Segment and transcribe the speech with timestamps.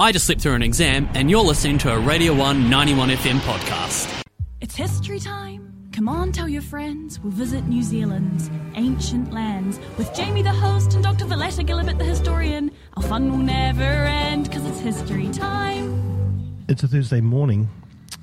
[0.00, 3.40] I just slipped through an exam, and you're listening to a Radio 1 91 FM
[3.40, 4.22] podcast.
[4.60, 5.90] It's history time.
[5.90, 7.18] Come on, tell your friends.
[7.18, 11.24] We'll visit New Zealand's ancient lands with Jamie the host and Dr.
[11.24, 12.70] Violetta Gillibert the historian.
[12.96, 16.64] Our fun will never end because it's history time.
[16.68, 17.68] It's a Thursday morning.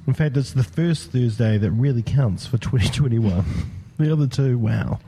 [0.08, 3.44] In fact, it's the first Thursday that really counts for 2021.
[3.98, 5.02] the other two, wow.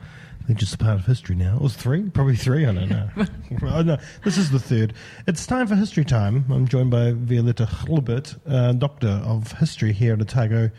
[0.47, 1.57] They're just a part of history now.
[1.57, 2.09] It was three?
[2.09, 3.09] Probably three, I don't know.
[3.63, 4.93] oh, no, this is the third.
[5.27, 6.45] It's time for History Time.
[6.49, 10.69] I'm joined by Violetta Gillibert, uh, Doctor of History here at Otago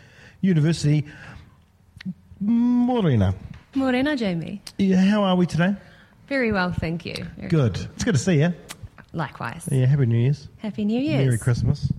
[0.41, 1.04] University.
[2.41, 3.34] Morena.
[3.74, 4.62] Morena, Jamie.
[4.78, 5.74] Yeah, how are we today?
[6.28, 7.27] Very well, thank you.
[7.36, 7.77] Very Good.
[7.94, 8.55] It's good to see you.
[9.12, 9.69] Likewise.
[9.70, 10.48] Yeah, Happy New Year's.
[10.58, 11.27] Happy New Year's.
[11.27, 11.92] Merry Christmas.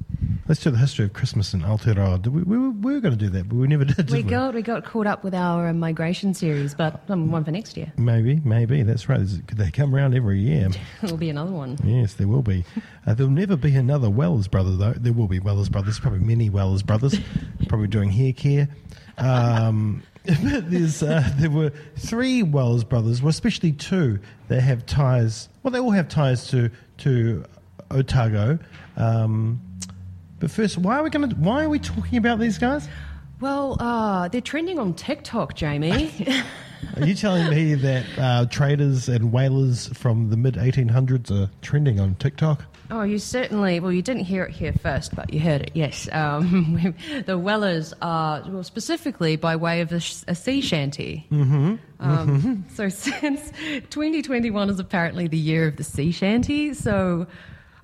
[0.50, 2.26] Let's do the history of Christmas in Aotearoa.
[2.26, 3.98] We, we, were- we were going to do that, but we never did.
[3.98, 7.44] did We got we got caught up with our uh, migration series, but um, one
[7.46, 7.94] for next year.
[7.98, 8.82] Maybe, maybe.
[8.82, 9.22] That's right.
[9.56, 10.70] They come around every year.
[11.02, 11.78] There'll be another one.
[11.84, 12.66] Yes, there will be.
[13.08, 14.92] Uh, there'll never be another Wells brother, though.
[14.92, 17.20] There will be Wells brothers, probably many Wells brothers,
[17.68, 18.68] probably doing hair care.
[19.18, 25.50] Um, there's, uh, there were three Wells brothers, well, especially two that have ties.
[25.64, 26.70] Well, they all have ties to
[27.00, 27.46] to
[27.90, 28.60] Otago.
[28.96, 29.60] Um,
[30.40, 31.36] but first, why are we going to?
[31.36, 32.88] Why are we talking about these guys?
[33.40, 36.12] Well, uh, they're trending on TikTok, Jamie.
[36.98, 42.00] Are you telling me that uh, traders and whalers from the mid 1800s are trending
[42.00, 42.64] on TikTok?
[42.92, 43.80] oh, you certainly.
[43.80, 45.72] Well, you didn't hear it here first, but you heard it.
[45.74, 46.94] Yes, um,
[47.26, 51.28] the whalers are well, specifically by way of a, sh- a sea shanty.
[51.32, 51.76] Mm-hmm.
[52.00, 53.52] Um, So since
[53.90, 57.28] 2021 is apparently the year of the sea shanty, so.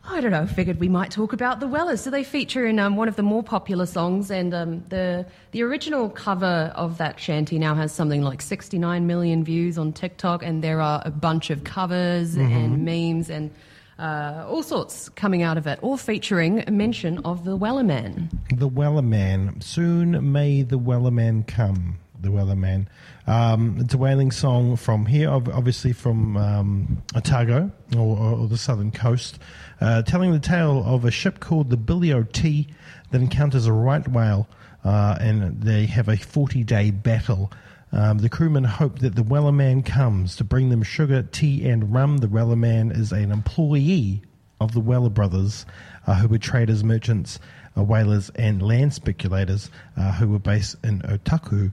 [0.08, 0.46] I don't know.
[0.46, 2.02] Figured we might talk about the Wellers.
[2.02, 5.64] So they feature in um, one of the more popular songs, and um, the the
[5.64, 10.64] original cover of that shanty now has something like 69 million views on TikTok, and
[10.64, 13.52] there are a bunch of covers and memes and
[13.98, 18.30] uh, all sorts coming out of it, all featuring a mention of the Wellerman.
[18.54, 19.64] The Wellerman.
[19.64, 21.98] Soon may the Wellerman come.
[22.26, 22.88] The Wellerman.
[23.28, 28.92] Um, it's a whaling song from here, obviously from um, Otago or, or, the southern
[28.92, 29.40] coast,
[29.80, 32.68] uh, telling the tale of a ship called the Billy o' Tea
[33.12, 34.48] that encounters a right whale
[34.84, 37.52] uh, and they have a 40 day battle.
[37.92, 42.18] Um, the crewmen hope that the Wellerman comes to bring them sugar, tea, and rum.
[42.18, 44.22] The Wellerman is an employee
[44.60, 45.66] of the Weller brothers,
[46.08, 47.40] uh, who were traders, merchants,
[47.78, 51.72] uh, whalers, and land speculators uh, who were based in Otakou.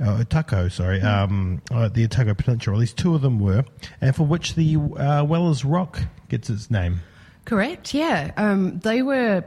[0.00, 2.76] Uh, Otakou, sorry, um, uh, the Otago Peninsula.
[2.76, 3.64] At least two of them were,
[4.00, 7.00] and for which the uh, Wellers Rock gets its name.
[7.44, 8.30] Correct, yeah.
[8.36, 9.44] Um, they were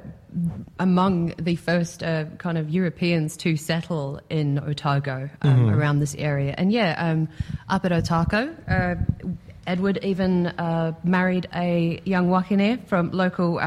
[0.80, 6.54] among the first uh, kind of Europeans to settle in Otago um, around this area.
[6.58, 7.30] And yeah, um,
[7.70, 8.96] up at Otago, uh,
[9.66, 13.60] Edward even uh, married a young wahine from local.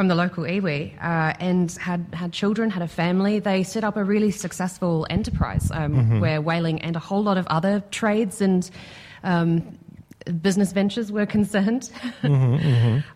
[0.00, 3.38] From the local iwi uh, and had, had children, had a family.
[3.38, 7.46] They set up a really successful enterprise um, where whaling and a whole lot of
[7.48, 8.70] other trades and
[9.24, 9.78] um,
[10.40, 11.90] business ventures were concerned.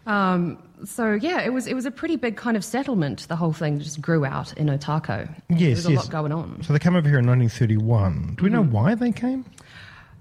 [0.07, 3.29] Um, so yeah, it was it was a pretty big kind of settlement.
[3.29, 5.27] The whole thing just grew out in Otago.
[5.49, 6.63] there Yes, a lot going on.
[6.65, 8.35] So they came over here in 1931.
[8.37, 9.47] Do we know why they came?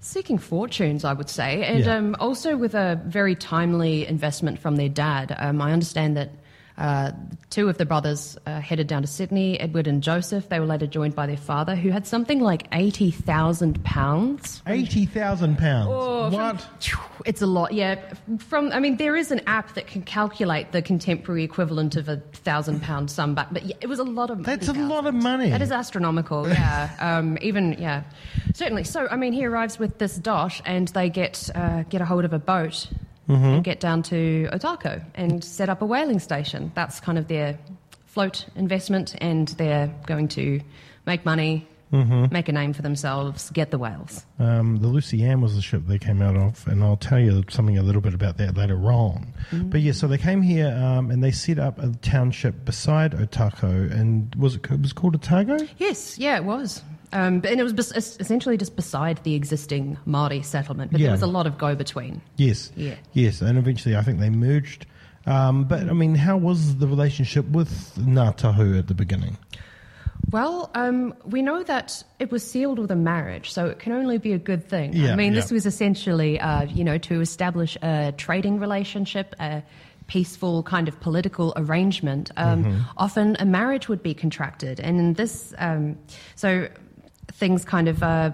[0.00, 1.96] Seeking fortunes, I would say, and Yeah.
[1.96, 5.36] um, also with a very timely investment from their dad.
[5.38, 6.30] Um, I understand that.
[6.76, 7.12] Uh,
[7.50, 10.48] two of the brothers uh, headed down to Sydney, Edward and Joseph.
[10.48, 15.56] They were later joined by their father, who had something like 80,000 pounds Eighty thousand
[15.58, 15.88] pounds.
[15.90, 16.68] Oh, from- what?
[17.24, 18.00] It's a lot, yeah.
[18.38, 22.16] From I mean, there is an app that can calculate the contemporary equivalent of a
[22.16, 24.42] thousand pound sum back, but yeah, it was a lot of.
[24.42, 25.50] That's a lot of money.
[25.50, 26.90] That is astronomical, yeah.
[27.00, 28.02] um, even yeah,
[28.52, 28.84] certainly.
[28.84, 32.24] So I mean, he arrives with this dot, and they get uh, get a hold
[32.24, 32.88] of a boat
[33.28, 33.44] Mm-hmm.
[33.44, 36.70] and get down to Otakou and set up a whaling station.
[36.74, 37.58] That's kind of their
[38.04, 40.60] float investment, and they're going to
[41.06, 41.66] make money.
[41.92, 42.32] Mm-hmm.
[42.32, 44.26] Make a name for themselves, get the whales.
[44.40, 47.44] Um, the Lucy Ann was the ship they came out of, and I'll tell you
[47.50, 49.32] something a little bit about that later on.
[49.52, 53.92] But yeah, so they came here um, and they set up a township beside Otakou,
[53.92, 55.56] and was it, it was called Otago?
[55.78, 56.82] Yes, yeah, it was.
[57.14, 61.06] Um, but- and it was bes- essentially just beside the existing Maori settlement, but Yeah.
[61.06, 62.20] there was a lot of go between.
[62.36, 62.94] Yes, Yeah.
[63.12, 64.84] yes, and eventually I think they merged.
[65.26, 69.38] Um, but I mean, how was the relationship with Ngāi Tahu at the beginning?
[70.30, 74.18] Well, um, we know that it was sealed with a marriage, so it can only
[74.18, 74.92] be a good thing.
[74.94, 75.40] Yeah, I mean, yeah.
[75.40, 79.62] this was essentially, uh, you know, to establish a trading relationship, a
[80.06, 82.30] peaceful kind of political arrangement.
[82.36, 82.80] Um, Mm-hmm.
[82.96, 85.96] Often a marriage would be contracted, and in this, um,
[86.34, 86.68] so
[87.34, 88.02] things kind of.
[88.02, 88.30] Uh,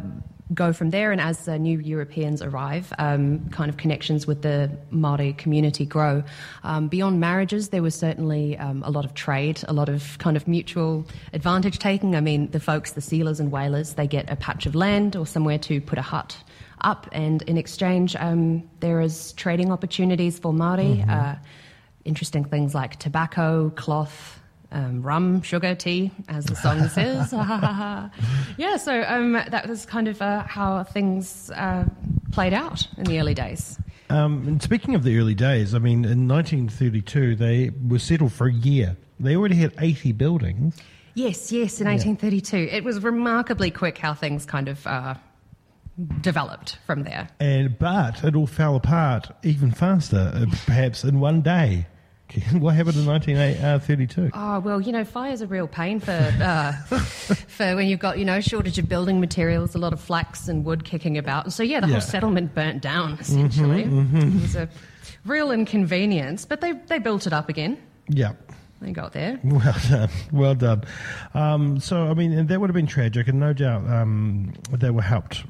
[0.52, 1.12] go from there.
[1.12, 6.25] And as uh, new Europeans arrive, um, kind of connections with the Maori community grow.
[6.64, 10.37] Um, beyond marriages, there was certainly um, a lot of trade, a lot of kind
[10.37, 12.17] of mutual advantage taking.
[12.17, 15.26] I mean, the folks, the sealers and whalers, they get a patch of land or
[15.26, 16.37] somewhere to put a hut
[16.81, 21.05] up, and in exchange, um, there is trading opportunities for Maori.
[21.06, 21.35] Uh,
[22.06, 24.39] interesting things like tobacco, cloth.
[24.72, 27.32] Um, rum, sugar, tea, as the song says.
[28.56, 31.87] yeah, so um, that was kind of uh, how things uh,
[32.31, 33.78] played out in the early days.
[34.11, 38.49] Um, and speaking of the early days, I mean, in 1932, they were settled for
[38.49, 38.96] a year.
[39.19, 40.76] They already had 80 buildings.
[41.14, 42.56] Yes, yes, in 1832.
[42.56, 45.14] It was remarkably quick how things kind of uh,
[46.20, 47.28] developed from there.
[47.38, 51.87] And but it all fell apart even faster, uh, perhaps in one day.
[52.52, 54.30] what happened in 1932?
[54.34, 58.24] Oh well, you know, fire's a real pain for uh, for when you've got you
[58.24, 61.62] know shortage of building materials, a lot of flax and wood kicking about, and so
[61.62, 61.92] yeah, the Yeah.
[61.94, 63.82] whole settlement burnt down essentially.
[63.84, 64.68] It was a
[65.24, 67.78] real inconvenience, but they they built it up again.
[68.08, 68.32] Yeah.
[68.82, 69.38] They got there.
[69.44, 70.84] Well done, well done.
[71.34, 74.88] Um, so, I mean, and that would have been tragic, and no doubt um, they
[74.90, 75.44] were helped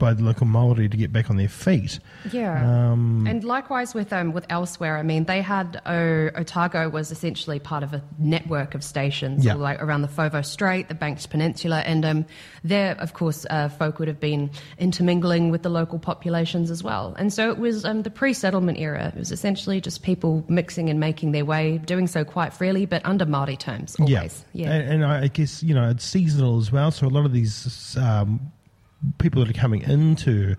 [0.00, 2.00] by the local Maori to get back on their feet.
[2.32, 4.96] Yeah, Um, and likewise with um, with elsewhere.
[4.96, 9.54] I mean, they had o- Otago was essentially part of a network of stations Yeah.
[9.54, 12.26] way around the Foveaux Strait, the Banks Peninsula, and um,
[12.64, 17.14] there, of course, uh, folk would have been intermingling with the local populations as well.
[17.18, 19.12] And so it was um, the pre-settlement era.
[19.14, 23.04] It was essentially just people mixing and making their way, doing so quite freely, but
[23.04, 24.44] under Maori terms always.
[24.54, 26.90] Yeah, And, and I guess you know it's seasonal as well.
[26.90, 28.50] So a lot of these um,
[29.18, 30.56] people that are coming into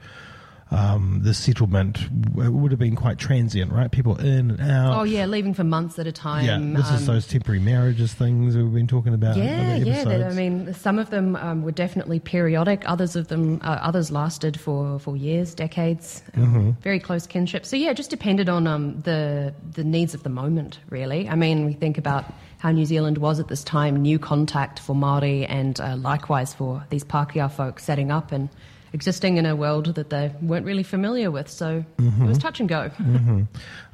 [0.72, 1.98] um, the settlement
[2.34, 3.92] w- would have been quite transient, right?
[3.92, 5.00] People in and out.
[5.00, 6.46] Oh yeah, leaving for months at a time.
[6.46, 9.36] Yeah, this is um, those temporary marriages things we've been talking about.
[9.36, 10.04] Yeah, yeah.
[10.06, 12.84] That, I mean, some of them um, were definitely periodic.
[12.86, 16.24] Others of them, uh, others lasted for, for years, decades.
[16.36, 16.72] Um, Mm-hmm.
[16.82, 17.66] Very close kinship.
[17.66, 20.80] So yeah, it just depended on um, the the needs of the moment.
[20.90, 22.26] Really, I mean, we think about
[22.58, 26.84] how New Zealand was at this time, new contact for Maori, and uh, likewise for
[26.90, 28.50] these Pākehā folk setting up and
[28.94, 31.50] existing in a world that they weren't really familiar with.
[31.50, 32.24] So Mm-hmm.
[32.26, 32.92] it was touch and go.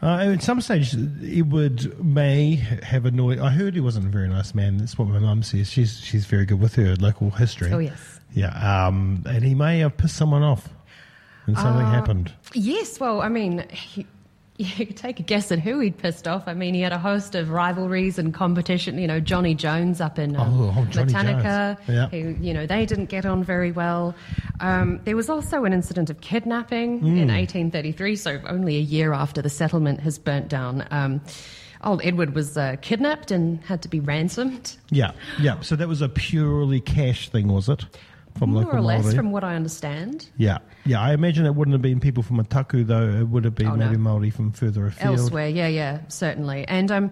[0.02, 3.40] Uh, at some stage, Edward may have annoyed.
[3.40, 4.78] I heard he wasn't a very nice man.
[4.78, 5.70] That's what my mum says.
[5.70, 7.72] She's she's very good with her local history.
[7.72, 8.20] Oh, yes.
[8.34, 10.68] Yeah, um, and he may have pissed someone off,
[11.48, 12.32] and something Uh, happened.
[12.54, 14.06] Yes, well, I mean, he,
[14.78, 16.48] you could take a guess at who he'd pissed off.
[16.48, 18.98] I mean, he had a host of rivalries and competition.
[18.98, 22.08] You know, Johnny Jones up in um, Oh, oh, Botanica, Yeah.
[22.10, 24.16] who, you know, they didn't get on very well.
[24.60, 27.18] Um, there was also an incident of kidnapping Hmm.
[27.18, 30.86] in 1833, so only a year after the settlement has burnt down.
[30.90, 31.22] Um,
[31.84, 34.76] old Edward was uh, kidnapped and had to be ransomed.
[34.90, 35.60] Yeah, yeah.
[35.62, 37.86] So that was a purely cash thing, was it?
[38.38, 39.16] From More or less, Māori?
[39.16, 40.28] from what I understand.
[40.38, 41.02] Yeah, yeah.
[41.02, 43.10] I imagine it wouldn't have been people from Otakou though.
[43.10, 43.86] It would have been Oh, no.
[43.86, 45.20] maybe Maori from further afield.
[45.20, 46.66] Elsewhere, yeah, yeah, certainly.
[46.68, 47.12] And um,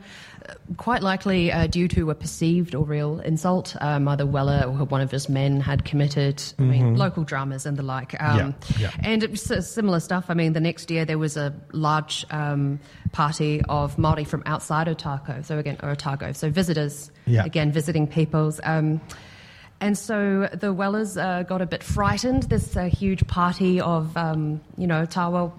[0.77, 5.01] quite likely uh, due to a perceived or real insult, um, either Weller or one
[5.01, 8.15] of his men had committed, I mean, local dramas and the like.
[8.21, 8.81] Um, Mm-hmm.
[8.81, 9.01] Yeah, yeah.
[9.03, 10.25] And it was uh, similar stuff.
[10.29, 12.79] I mean, the next year there was a large um,
[13.13, 17.43] party of Māori from outside Otago, so again, Otago, so visitors, Yeah.
[17.45, 18.59] again, visiting peoples.
[19.85, 22.43] And so the Wellers uh, got a bit frightened.
[22.43, 25.51] This uh, huge party of, um, you know, taua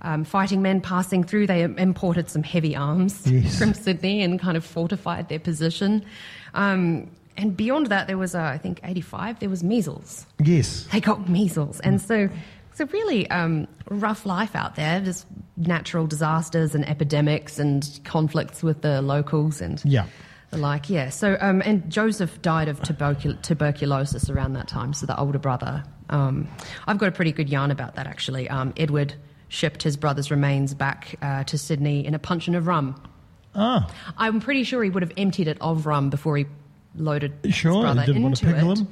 [0.00, 1.46] um, fighting men passing through.
[1.46, 3.58] They imported some heavy arms Yes.
[3.60, 6.04] from Sydney and kind of fortified their position.
[6.54, 10.24] Um, and beyond that, there was, uh, I think, 85, there was measles.
[10.42, 10.88] Yes.
[10.90, 11.78] They got measles.
[11.80, 12.30] And so
[12.70, 15.00] it's a really um, rough life out there.
[15.02, 15.26] Just
[15.58, 20.06] natural disasters and epidemics and conflicts with the locals and Yeah.
[20.50, 20.88] The like.
[20.90, 21.10] Yeah.
[21.10, 24.92] So, um, and Joseph died of tubercul- tuberculosis around that time.
[24.92, 25.84] So the older brother.
[26.08, 26.48] Um,
[26.86, 28.48] I've got a pretty good yarn about that actually.
[28.48, 29.14] Um, Edward
[29.48, 33.00] shipped his brother's remains back uh, to Sydney in a puncheon of rum.
[33.54, 36.46] Ah, I'm pretty sure he would have emptied it of rum before he
[36.98, 38.78] loaded Sure, brother didn't want to into pickle it.
[38.80, 38.88] him.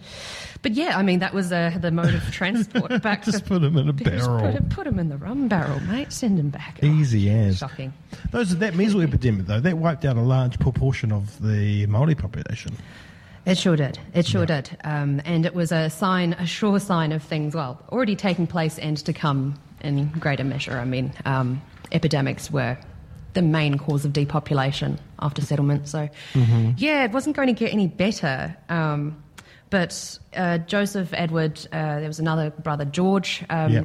[0.63, 3.25] But yeah, I mean that was uh, the mode of transport back.
[3.25, 4.53] just to, put him in a barrel.
[4.53, 6.13] Put put him in the rum barrel, mate.
[6.13, 6.79] Send him back.
[6.83, 7.59] Oh, Easy as.
[7.59, 7.93] Shocking.
[8.31, 12.77] Those that measles epidemic though that wiped out a large proportion of the Maori population.
[13.47, 13.99] It sure did.
[14.15, 14.75] It sure did.
[14.85, 18.79] Um, and it was a sign, a sure sign of things, well, already taking place
[18.79, 20.79] and to come in greater measure.
[20.79, 21.61] I mean, um,
[21.93, 22.79] epidemics were
[23.35, 25.89] the main cause of depopulation after settlement.
[25.89, 26.09] So,
[26.77, 28.57] yeah, it wasn't going to get any better.
[28.69, 29.23] Um,
[29.71, 33.45] but uh, Joseph, Edward, uh, there was another brother, George.
[33.51, 33.85] Um, Yeah.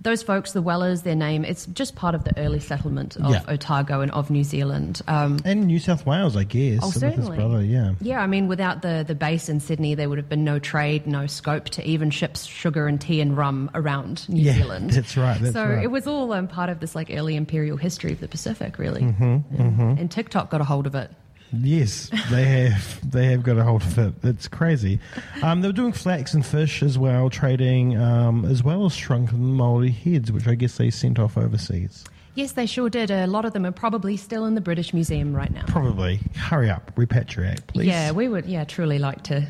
[0.00, 3.42] Those folks, the Wellers, their name, it's just part of the early settlement of Yeah.
[3.48, 5.02] Otago and of New Zealand.
[5.08, 6.80] Um, And New South Wales, I guess.
[6.82, 7.36] Oh, certainly.
[7.36, 7.94] brother, yeah.
[8.00, 11.06] Yeah, I mean, without the, the base in Sydney, there would have been no trade,
[11.06, 14.90] no scope to even ship sugar and tea and rum around New Yeah, Zealand.
[14.90, 15.82] that's right, that's so right.
[15.82, 19.02] it was all um, part of this like early imperial history of the Pacific, really.
[19.02, 21.10] Mm-hmm, And TikTok got a hold of it.
[21.52, 23.10] Yes, they have.
[23.10, 24.14] They have got a hold of it.
[24.22, 25.00] It's crazy.
[25.42, 29.54] Um, they were doing flax and fish as well, trading um, as well as shrunken
[29.54, 32.04] Maori heads, which I guess they sent off overseas.
[32.34, 33.10] Yes, they sure did.
[33.10, 35.64] A lot of them are probably still in the British Museum right now.
[35.66, 36.20] Probably.
[36.36, 37.88] Hurry up, repatriate, please.
[37.88, 38.46] Yeah, we would.
[38.46, 39.46] Yeah, truly like to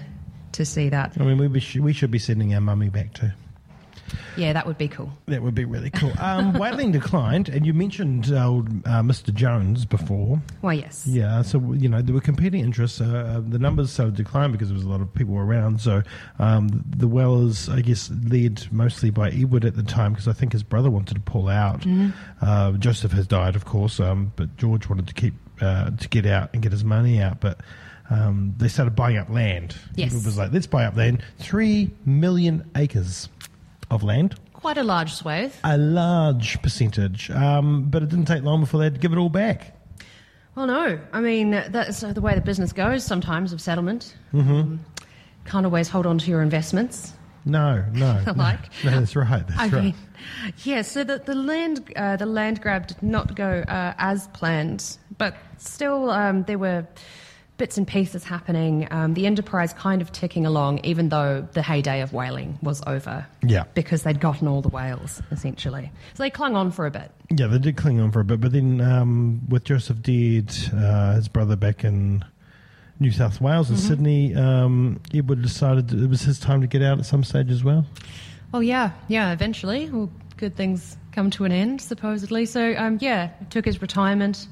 [0.52, 1.12] to see that.
[1.20, 3.30] I mean, we, should, we should be sending our mummy back too.
[4.36, 5.12] Yeah, that would be cool.
[5.26, 6.12] That would be really cool.
[6.20, 9.32] Um, whaling declined, and you mentioned old uh, Mr.
[9.32, 10.40] Jones before.
[10.60, 11.04] Why, yes.
[11.06, 13.00] Yeah, so you know there were competing interests.
[13.00, 15.80] Uh, uh, the numbers started to decline because there was a lot of people around.
[15.80, 16.02] So
[16.38, 20.52] um, the Wellers, I guess, led mostly by Edward at the time because I think
[20.52, 21.84] his brother wanted to pull out.
[22.40, 26.26] Uh, Joseph has died, of course, um, but George wanted to keep uh, to get
[26.26, 27.40] out and get his money out.
[27.40, 27.60] But
[28.10, 29.76] um, they started buying up land.
[29.94, 30.14] Yes.
[30.14, 31.22] it was like let's buy up land.
[31.38, 33.28] Three million acres
[33.90, 35.52] of land Quite a large swathe.
[35.62, 39.16] a large percentage, um, but it didn't take long before they had to give it
[39.18, 39.74] all back.
[40.56, 40.98] Well, no.
[41.12, 44.16] I mean, that's the way the business goes sometimes of settlement.
[44.32, 44.84] Um,
[45.44, 47.12] can't always hold on to your investments.
[47.44, 49.46] No, no, no, Like- no, that's right.
[49.46, 49.84] That's I right.
[49.84, 49.94] mean,
[50.64, 50.82] yeah.
[50.82, 55.36] So the the land uh, the land grab did not go uh, as planned, but
[55.58, 56.84] still um, there were
[57.58, 58.88] bits and pieces happening.
[58.90, 63.26] Um, the enterprise kind of ticking along, even though the heyday of whaling was over.
[63.42, 63.64] Yeah.
[63.74, 65.90] because they'd gotten all the whales essentially.
[66.14, 67.10] So they clung on for a bit.
[67.30, 71.14] Yeah, they did cling on for a bit, but then um, with Joseph dead, uh,
[71.16, 72.24] his brother back in
[73.00, 73.88] New South Wales and Mm-hmm.
[73.88, 77.62] Sydney, um, Edward decided it was his time to get out at some stage as
[77.62, 77.84] well.
[78.54, 79.32] Oh yeah, yeah.
[79.32, 82.46] Eventually, well, good things come to an end, supposedly.
[82.46, 84.46] So um, yeah, took his retirement.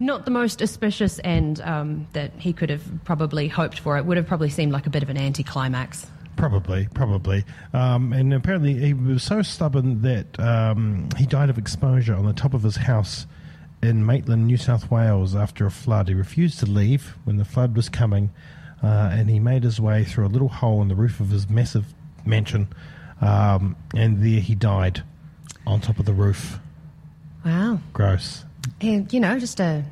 [0.00, 3.98] Not the most auspicious end um, that he could have probably hoped for.
[3.98, 6.06] It would have probably seemed like a bit of an anticlimax.
[6.36, 7.44] Probably, probably.
[7.74, 12.32] Um, and apparently, he was so stubborn that um, he died of exposure on the
[12.32, 13.26] top of his house
[13.82, 16.08] in Maitland, New South Wales, after a flood.
[16.08, 18.30] He refused to leave when the flood was coming,
[18.82, 21.50] uh, and he made his way through a little hole in the roof of his
[21.50, 21.92] massive
[22.24, 22.68] mansion,
[23.20, 25.02] um, and there he died
[25.66, 26.58] on top of the roof.
[27.44, 28.44] Wow, Gross.
[28.80, 29.84] And you know, just a,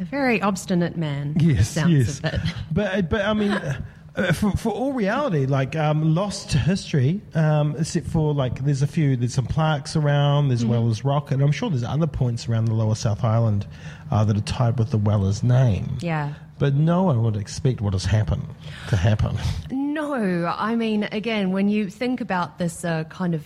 [0.00, 1.36] a very obstinate man.
[1.40, 2.20] Yes, yes.
[2.72, 3.52] But but I mean,
[4.16, 8.82] uh, for for all reality, like um, lost to history, um, except for like there's
[8.82, 12.06] a few, there's some plaques around, as well as rock, and I'm sure there's other
[12.06, 13.66] points around the Lower South Island
[14.10, 15.98] uh, that are tied with the Weller's name.
[16.00, 16.34] Yeah.
[16.58, 18.46] But no one would expect what has happened
[18.88, 19.36] to happen.
[19.70, 23.44] No, I mean, again, when you think about this uh, kind of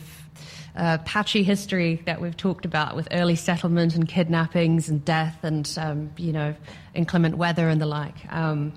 [0.76, 5.70] uh, patchy history that we've talked about with early settlement and kidnappings and death and,
[5.78, 6.54] um, you know,
[6.94, 8.72] inclement weather and the like, um,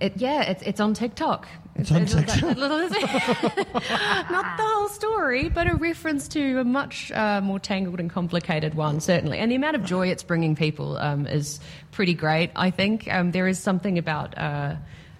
[0.00, 1.48] it, yeah, it's, it's on TikTok.
[1.74, 2.56] It's on TikTok.
[2.56, 8.08] little- not the whole story, but a reference to a much uh, more tangled and
[8.10, 9.38] complicated one, certainly.
[9.38, 11.58] And the amount of joy it's bringing people um, is
[11.90, 13.12] pretty great, I think.
[13.12, 14.76] Um, there is something about uh,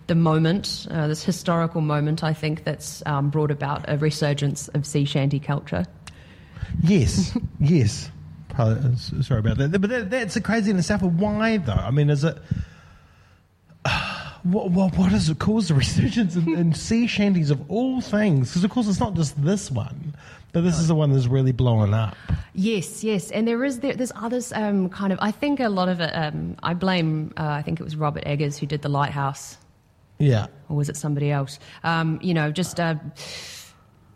[0.08, 4.84] the moment, uh, this historical moment, I think, that's um, brought about a resurgence of
[4.84, 5.84] sea shanty culture.
[6.82, 8.10] Yes, yes.
[8.48, 9.78] Probably- uh, Sorry about that.
[9.80, 11.02] But that, that's a crazy in itself.
[11.02, 11.72] Why, though?
[11.72, 12.36] I mean, is it.
[14.44, 18.48] What, what, what has it caused the resurgence in, in sea shanties of all things?
[18.48, 20.14] Because, of course, it's not just this one,
[20.52, 22.16] but this is the one that's really blowing up.
[22.54, 25.18] Yes, yes, and there is there, there's others um, kind of.
[25.20, 26.12] I think a lot of it.
[26.14, 27.34] Um, I blame.
[27.36, 29.58] Uh, I think it was Robert Eggers who did the lighthouse
[30.18, 30.46] Yeah.
[30.68, 31.58] or was it somebody else?
[31.84, 32.96] Um, you know, just uh,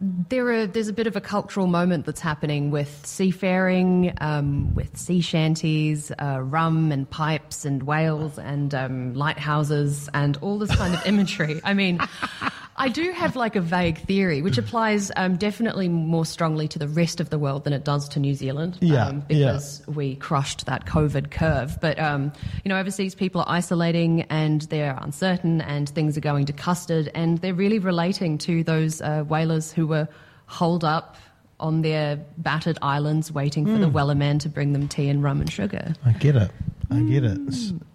[0.00, 4.96] there are there's a bit of a cultural moment that's happening with seafaring, um, with
[4.96, 10.94] sea shanties, uh, rum and pipes and whales and um, lighthouses and all this kind
[10.94, 11.60] of imagery.
[11.64, 12.00] I mean.
[12.76, 16.88] I do have like a vague theory, which applies um, definitely more strongly to the
[16.88, 18.78] rest of the world than it does to New Zealand.
[18.80, 19.52] Yeah, um, yeah.
[19.52, 21.78] because we crushed that COVID curve.
[21.80, 22.32] But, um,
[22.64, 27.10] you know, overseas people are isolating and they're uncertain and things are going to custard
[27.14, 30.08] and they're really relating to those uh, whalers who were
[30.46, 31.16] holed up
[31.60, 33.96] on their battered islands waiting for the Hmm.
[33.96, 35.94] Wellerman to bring them tea and rum and sugar.
[36.04, 36.50] I get it.
[36.92, 37.38] I get it.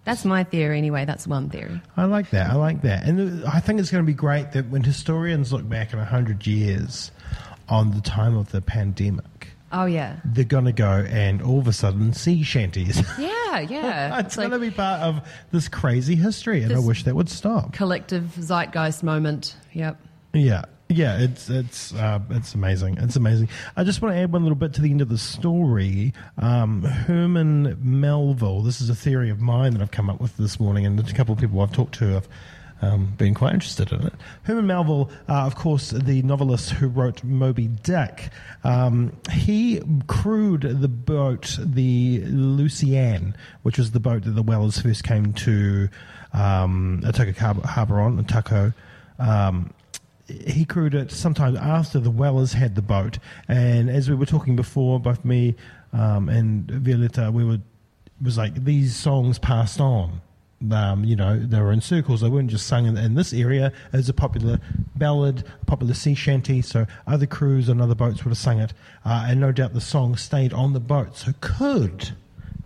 [0.04, 1.04] That's my theory anyway.
[1.04, 1.80] That's one theory.
[1.96, 2.50] I like that.
[2.50, 3.04] I like that.
[3.04, 5.98] And uh, I think it's going to be great that when historians look back in
[5.98, 7.10] 100 years
[7.68, 10.16] on the time of the pandemic, Oh, yeah.
[10.24, 13.02] they're going to go and all of a sudden sea shanties.
[13.18, 14.18] Yeah, yeah.
[14.20, 17.30] it's like going to be part of this crazy history, and I wish that would
[17.30, 17.72] stop.
[17.72, 19.56] collective zeitgeist moment.
[19.72, 19.98] Yep.
[20.34, 22.96] Yeah, Yeah, it's it's uh, it's amazing.
[22.98, 23.50] It's amazing.
[23.76, 26.14] I just want to add one little bit to the end of the story.
[26.38, 28.62] Um, Herman Melville.
[28.62, 31.12] This is a theory of mine that I've come up with this morning, and a
[31.12, 32.28] couple of people I've talked to have
[32.80, 34.14] um, been quite interested in it.
[34.44, 38.30] Herman Melville, uh, of course, the novelist who wrote Moby Dick.
[38.64, 44.80] Um, he crewed the boat, the Lucy Ann, which was the boat that the whalers
[44.80, 45.90] first came to
[46.32, 48.72] um, Otago Harbour on, Taco.
[49.18, 49.74] Um,
[50.28, 53.18] he crewed it sometime after the Wellers had the boat,
[53.48, 55.56] and as we were talking before, both me
[55.92, 57.58] um, and Violetta, we were
[58.20, 60.20] was like these songs passed on.
[60.72, 62.20] Um, you know, they were in circles.
[62.20, 63.72] They weren't just sung in, in this area.
[63.92, 64.58] It was a popular
[64.96, 66.62] ballad, a popular sea shanty.
[66.62, 69.80] So other crews and other boats would have sung it, uh, and no doubt the
[69.80, 71.16] song stayed on the boat.
[71.16, 72.10] So could,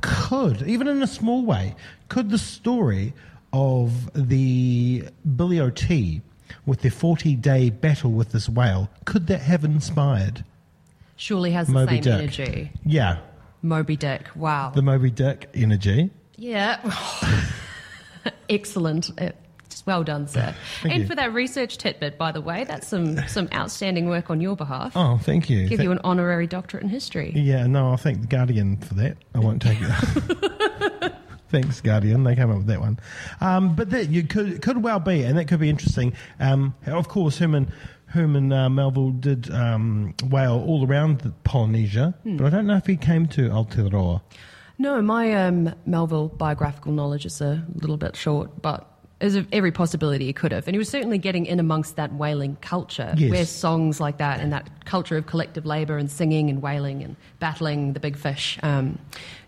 [0.01, 1.77] could even in a small way,
[2.09, 3.13] could the story
[3.53, 5.05] of the
[5.37, 6.23] Billy o' Tea
[6.67, 10.45] with their 40 day battle with this whale, could that have inspired
[11.17, 12.13] Surely has the Moby same Dick?
[12.15, 12.73] energy.
[12.85, 13.19] Yeah,
[13.63, 14.27] Moby Dick.
[14.35, 14.73] Wow.
[14.75, 16.11] the Moby Dick energy.
[16.37, 16.81] Yeah.
[18.49, 19.11] Excellent.
[19.21, 19.31] Uh,
[19.69, 20.55] just well done, sir.
[20.83, 21.09] Thank and you.
[21.09, 24.93] for that research tidbit, by the way, that's some, some outstanding work on your behalf.
[24.97, 25.61] Oh, thank you.
[25.69, 27.33] Give Th- you an honorary doctorate in history.
[27.35, 29.17] yeah, no, I'll thank the Guardian for that.
[29.35, 30.92] I won't take it.
[31.53, 32.25] Thanks, Guardian.
[32.25, 32.99] They came up with that one.
[33.43, 36.15] Um, but that you could could well be, and that could be interesting.
[36.41, 37.71] Um, of course, Herman
[38.07, 42.87] Herman uh, Melville did um, whale all around the Polynesia, but I don't know if
[42.87, 44.23] he came to Aotearoa.
[44.79, 48.92] No, my um, Melville biographical knowledge is a little bit short, but
[49.23, 50.67] there's every possibility he could have.
[50.67, 53.31] And he was certainly getting in amongst that whaling culture, Yes.
[53.31, 57.15] where songs like that and that culture of collective labour and singing and whaling and
[57.39, 58.99] battling the big fish, um,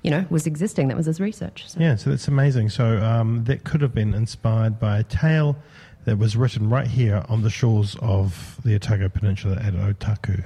[0.02, 0.86] you know, was existing.
[0.88, 1.64] That was his research.
[1.68, 1.80] So.
[1.80, 2.70] Yeah, so that's amazing.
[2.70, 5.56] So um, that could have been inspired by a tale
[6.04, 10.44] that was written right here on the shores of the Otago Peninsula at Otakou.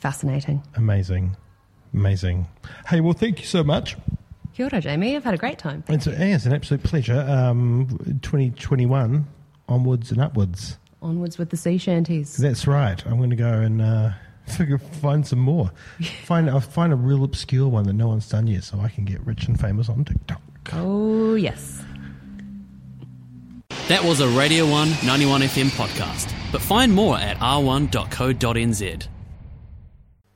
[0.00, 0.62] Fascinating.
[0.74, 1.34] Amazing.
[1.94, 2.46] Amazing.
[2.88, 3.96] Hey, well, thank you so much.
[4.56, 5.14] Kia ora, Jamie.
[5.14, 5.84] I've had a great time.
[5.86, 7.20] It's, yeah, it's an absolute pleasure.
[7.28, 7.88] Um,
[8.22, 9.26] 2021,
[9.68, 10.78] onwards and upwards.
[11.02, 12.38] Onwards with the sea shanties.
[12.38, 13.04] That's right.
[13.04, 14.12] I'm going to go and uh,
[14.46, 15.70] figure, find some more.
[16.24, 19.04] find, I'll find a real obscure one that no one's done yet so I can
[19.04, 20.40] get rich and famous on TikTok.
[20.72, 21.84] Oh, yes.
[23.88, 26.32] That was a Radio 1 91 FM podcast.
[26.50, 29.06] But find more at r1.co.nz.